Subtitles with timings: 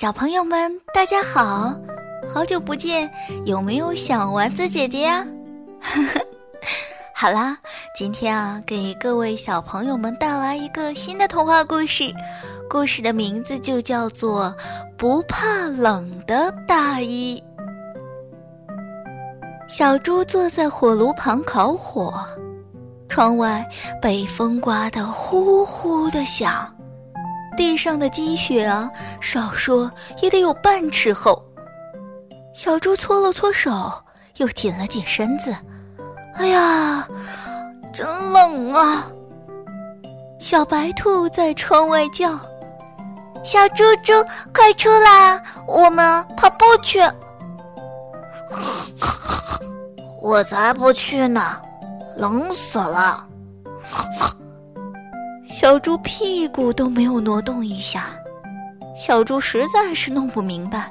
[0.00, 1.78] 小朋友们，大家好，
[2.26, 3.10] 好久不见，
[3.44, 5.26] 有没有想丸子姐姐呀？
[7.14, 7.58] 好啦，
[7.94, 12.10] 今天啊，给各位小朋友们带来一个新的童话故事，
[12.66, 14.46] 故事的名字就叫做
[14.96, 17.38] 《不怕冷的大衣》。
[19.68, 22.24] 小猪坐在火炉旁烤火，
[23.06, 23.62] 窗外
[24.00, 26.74] 北风刮得呼呼的响。
[27.60, 28.90] 地上的积雪啊，
[29.20, 29.90] 少说
[30.22, 31.44] 也得有半尺厚。
[32.54, 33.92] 小猪搓了搓手，
[34.38, 35.54] 又紧了紧身子。
[36.36, 37.06] 哎呀，
[37.92, 39.06] 真冷啊！
[40.38, 42.30] 小白兔在窗外叫
[43.44, 44.14] ：“小猪猪，
[44.54, 46.98] 快出来，我们跑步去。
[50.22, 51.60] ”我才不去呢，
[52.16, 53.26] 冷死了。
[55.50, 58.06] 小猪屁股都没有挪动一下，
[58.96, 60.90] 小猪实在是弄不明白，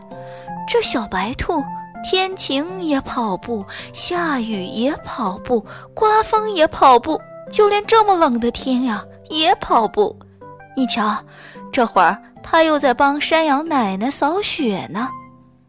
[0.67, 1.63] 这小白兔
[2.03, 7.19] 天晴也跑步，下雨也跑步，刮风也跑步，
[7.49, 10.13] 就连这么冷的天呀也跑步。
[10.75, 11.17] 你瞧，
[11.71, 15.09] 这会儿他又在帮山羊奶奶扫雪呢。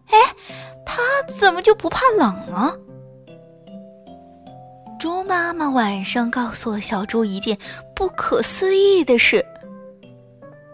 [0.08, 0.18] 哎，
[0.84, 1.00] 他
[1.32, 2.74] 怎么就不怕冷啊？
[5.30, 7.56] 妈妈晚上告诉了小猪一件
[7.94, 9.46] 不可思议的事，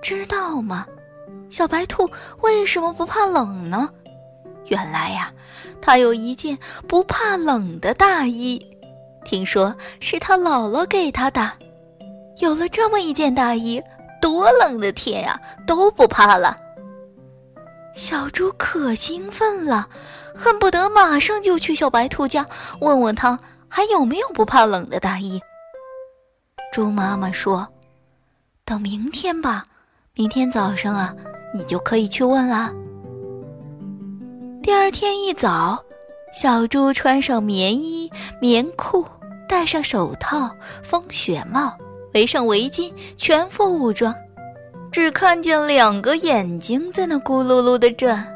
[0.00, 0.86] 知道吗？
[1.50, 3.90] 小白兔为什么不怕冷呢？
[4.68, 5.30] 原来呀，
[5.82, 6.56] 它有一件
[6.88, 8.58] 不怕冷的大衣，
[9.26, 11.52] 听说是它姥姥给它的。
[12.38, 13.78] 有了这么一件大衣，
[14.22, 16.56] 多冷的天呀都不怕了。
[17.92, 19.90] 小猪可兴奋了，
[20.34, 22.46] 恨不得马上就去小白兔家
[22.80, 23.38] 问问他。
[23.76, 25.38] 还有没有不怕冷的大衣？
[26.72, 27.68] 猪妈妈说
[28.64, 29.64] ：“等明天吧，
[30.14, 31.14] 明天早上啊，
[31.52, 32.72] 你就可以去问啦。”
[34.64, 35.78] 第二天一早，
[36.32, 38.10] 小猪穿上棉衣、
[38.40, 39.04] 棉裤，
[39.46, 40.50] 戴上手套、
[40.82, 41.76] 风雪帽，
[42.14, 44.14] 围上围巾，全副武装，
[44.90, 48.26] 只看见两个眼睛在那咕噜噜的转。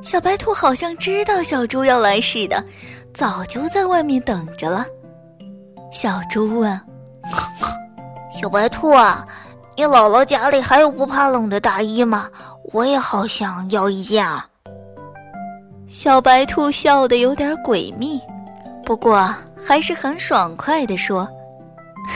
[0.00, 2.64] 小白兔好像知道小猪要来似的。
[3.18, 4.86] 早就在外面等着了。
[5.90, 6.80] 小猪问
[8.40, 9.26] ：“小白兔啊，
[9.76, 12.28] 你姥姥家里还有不怕冷的大衣吗？
[12.72, 14.46] 我也好想要一件啊。”
[15.90, 18.20] 小白兔笑得有点诡秘，
[18.84, 21.24] 不过还是很爽快地说：“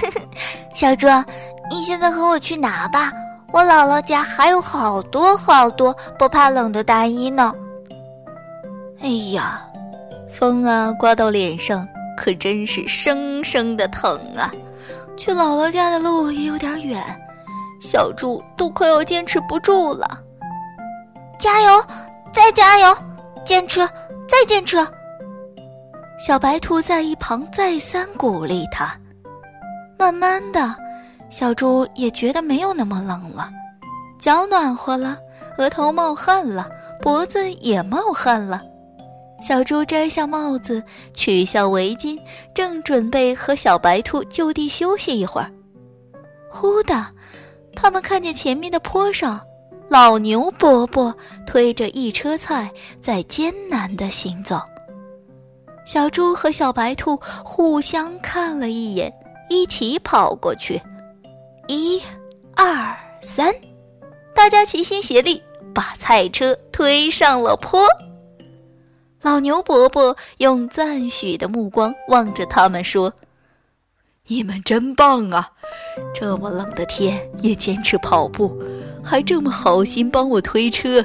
[0.01, 0.21] 呵呵，
[0.73, 1.09] 小猪，
[1.69, 3.13] 你现在和我去拿吧，
[3.53, 7.53] 我姥姥家还有好多好多不怕冷的大衣呢。”
[9.03, 9.67] 哎呀！
[10.33, 14.51] 风啊，刮到脸上，可真是生生的疼啊！
[15.17, 17.05] 去姥姥家的路也有点远，
[17.83, 20.19] 小猪都快要坚持不住了。
[21.39, 21.85] 加油，
[22.33, 22.97] 再加油，
[23.45, 23.87] 坚持，
[24.27, 24.79] 再坚持！
[26.27, 28.99] 小白兔在一旁再三鼓励他。
[29.99, 30.75] 慢慢的，
[31.29, 33.51] 小猪也觉得没有那么冷了，
[34.19, 35.19] 脚暖和了，
[35.59, 36.67] 额头冒汗了，
[37.03, 38.63] 脖子也冒汗了。
[39.43, 40.81] 小猪摘下帽子，
[41.13, 42.17] 取下围巾，
[42.55, 45.51] 正准备和小白兔就地休息一会儿，
[46.49, 47.09] 忽的，
[47.75, 49.41] 他们看见前面的坡上，
[49.89, 51.13] 老牛伯伯
[51.45, 52.71] 推着一车菜
[53.03, 54.61] 在艰难地行走。
[55.85, 59.13] 小猪和小白兔互相看了一眼，
[59.51, 60.81] 一起跑过去，
[61.67, 62.01] 一、
[62.55, 63.53] 二、三，
[64.33, 65.43] 大家齐心协力
[65.75, 67.85] 把菜车推上了坡。
[69.23, 73.13] 老牛伯伯用赞许的目光望着他们说
[74.27, 75.49] ：“你们真棒啊！
[76.13, 78.53] 这么冷的天也坚持跑步，
[79.03, 81.05] 还这么好心帮我推车，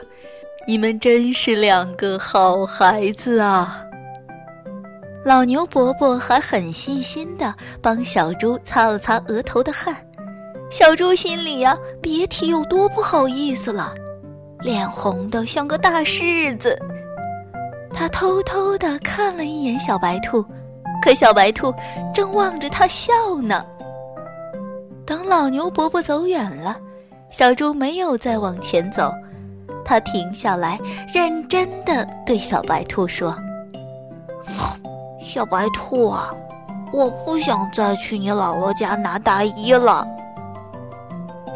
[0.68, 3.84] 你们真是两个好孩子啊！”
[5.24, 9.96] 老牛伯伯还很细心地帮小猪擦了擦额头的汗，
[10.72, 13.94] 小猪心里呀，别提有多不好意思了，
[14.62, 16.76] 脸红得像个大柿子。
[17.98, 20.46] 他偷偷地看了一眼小白兔，
[21.02, 21.74] 可小白兔
[22.14, 23.12] 正望着他笑
[23.42, 23.66] 呢。
[25.04, 26.78] 等老牛伯伯走远了，
[27.32, 29.12] 小猪没有再往前走，
[29.84, 30.80] 他停下来，
[31.12, 33.36] 认真地对小白兔说
[35.20, 36.30] ：“小白兔啊，
[36.94, 40.06] 我不想再去你姥姥家拿大衣了。”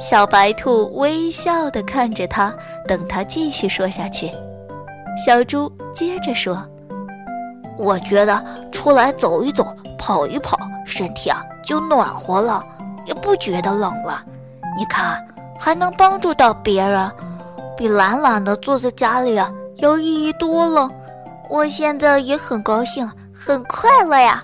[0.02, 2.52] 小白兔微笑地看着他，
[2.88, 4.32] 等他继续说下去。
[5.18, 6.64] 小猪接着说
[7.78, 9.66] ：“我觉得出来走一走、
[9.98, 12.64] 跑一跑，身体啊就暖和了，
[13.06, 14.24] 也不觉得冷了。
[14.78, 15.24] 你看，
[15.60, 17.12] 还能帮助到别人，
[17.78, 20.90] 比懒懒的坐在家里啊有意义多了。
[21.50, 24.44] 我现在也很高兴，很快乐呀。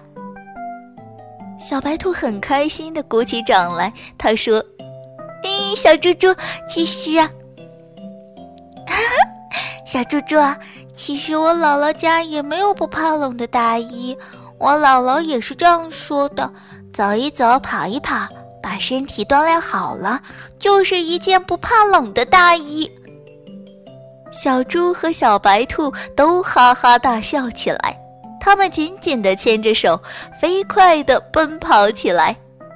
[1.60, 4.64] 小白兔很开心的鼓起掌来，他说
[5.44, 6.28] ：“哎，小猪猪，
[6.68, 7.32] 其实，啊，
[9.88, 10.36] 小猪猪，
[10.94, 14.18] 其实我姥姥家也没有不怕冷的大衣。
[14.60, 16.52] 我姥姥也是这样说的：
[16.94, 18.28] 走一走，跑一跑，
[18.62, 20.22] 把身体锻炼好了，
[20.60, 22.92] 就是一件不怕冷的大衣。”
[24.30, 27.98] 小猪和小白兔都哈哈大笑起来。
[28.42, 29.98] 他们紧紧地牵着手，
[30.38, 32.36] 飞快地奔跑起来。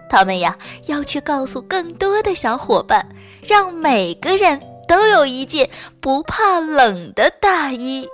[0.09, 3.05] 他们呀，要去告诉更多的小伙伴，
[3.45, 4.57] 让每个人
[4.91, 5.69] 都有一件
[6.01, 8.09] 不怕冷的大衣。